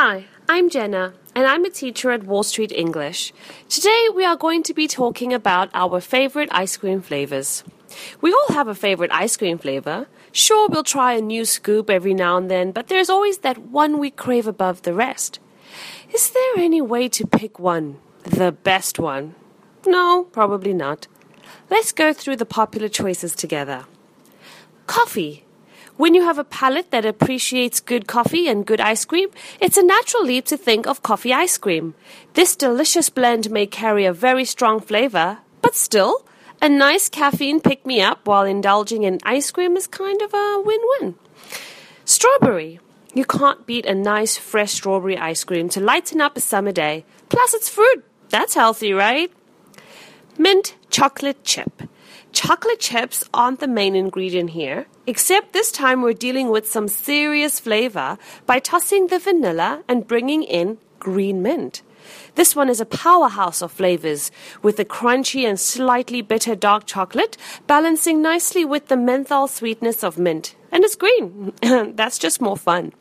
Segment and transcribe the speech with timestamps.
[0.00, 3.32] Hi, I'm Jenna, and I'm a teacher at Wall Street English.
[3.68, 7.64] Today we are going to be talking about our favorite ice cream flavors.
[8.20, 10.06] We all have a favorite ice cream flavor.
[10.30, 13.98] Sure, we'll try a new scoop every now and then, but there's always that one
[13.98, 15.40] we crave above the rest.
[16.14, 17.96] Is there any way to pick one?
[18.22, 19.34] The best one?
[19.84, 21.08] No, probably not.
[21.70, 23.86] Let's go through the popular choices together.
[24.86, 25.44] Coffee.
[25.98, 29.82] When you have a palate that appreciates good coffee and good ice cream, it's a
[29.82, 31.94] natural leap to think of coffee ice cream.
[32.34, 36.24] This delicious blend may carry a very strong flavor, but still,
[36.62, 40.62] a nice caffeine pick me up while indulging in ice cream is kind of a
[40.64, 41.16] win win.
[42.04, 42.78] Strawberry.
[43.12, 47.06] You can't beat a nice fresh strawberry ice cream to lighten up a summer day.
[47.28, 48.04] Plus, it's fruit.
[48.28, 49.32] That's healthy, right?
[50.38, 51.82] Mint chocolate chip.
[52.40, 57.58] Chocolate chips aren't the main ingredient here, except this time we're dealing with some serious
[57.58, 61.82] flavor by tossing the vanilla and bringing in green mint.
[62.36, 64.30] This one is a powerhouse of flavors,
[64.62, 70.16] with the crunchy and slightly bitter dark chocolate balancing nicely with the menthol sweetness of
[70.16, 70.54] mint.
[70.70, 71.52] And it's green.
[71.96, 72.92] That's just more fun.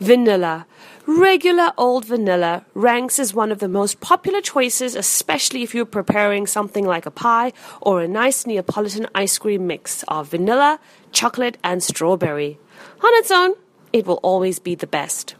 [0.00, 0.66] Vanilla.
[1.06, 6.46] Regular old vanilla ranks as one of the most popular choices, especially if you're preparing
[6.46, 10.78] something like a pie or a nice Neapolitan ice cream mix of vanilla,
[11.10, 12.58] chocolate, and strawberry.
[13.02, 13.54] On its own,
[13.92, 15.34] it will always be the best.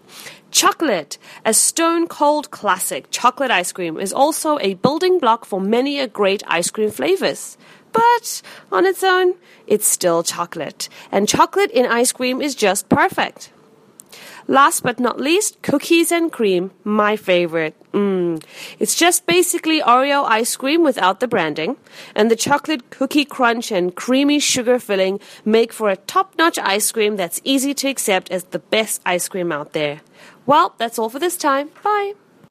[0.50, 5.98] Chocolate, a stone cold classic, chocolate ice cream is also a building block for many
[5.98, 7.56] a great ice cream flavors.
[7.92, 9.34] But on its own,
[9.66, 13.50] it's still chocolate, and chocolate in ice cream is just perfect.
[14.48, 17.74] Last but not least, cookies and cream, my favorite.
[17.92, 18.42] Mm.
[18.78, 21.76] It's just basically Oreo ice cream without the branding,
[22.14, 26.90] and the chocolate cookie crunch and creamy sugar filling make for a top notch ice
[26.90, 30.00] cream that's easy to accept as the best ice cream out there.
[30.46, 31.70] Well, that's all for this time.
[31.82, 32.14] Bye.